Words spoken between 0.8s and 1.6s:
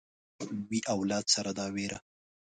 اولاد سره